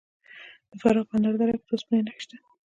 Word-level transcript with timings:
د 0.69 0.71
فراه 0.81 1.07
په 1.09 1.13
انار 1.17 1.35
دره 1.39 1.53
کې 1.59 1.65
د 1.67 1.71
وسپنې 1.73 2.01
نښې 2.05 2.21
شته. 2.23 2.37